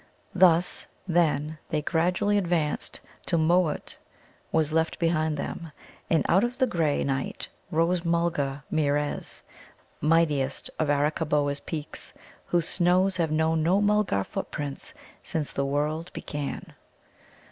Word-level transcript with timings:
Thus, 0.33 0.87
then, 1.07 1.59
they 1.69 1.83
gradually 1.83 2.35
advanced 2.39 3.01
till 3.27 3.37
Mōōt 3.37 3.97
was 4.51 4.73
left 4.73 4.97
behind 4.97 5.37
them, 5.37 5.71
and 6.09 6.25
out 6.27 6.43
of 6.43 6.57
the 6.57 6.65
grey 6.65 7.03
night 7.03 7.47
rose 7.69 8.01
Mulgarmeerez, 8.03 9.43
mightiest 10.01 10.71
of 10.79 10.87
Arakkaboa's 10.89 11.59
peaks, 11.59 12.13
whose 12.47 12.67
snows 12.67 13.17
have 13.17 13.29
known 13.31 13.61
no 13.61 13.79
Mulgar 13.79 14.23
footprints 14.23 14.95
since 15.21 15.53
the 15.53 15.65
world 15.67 16.11
began. 16.13 16.73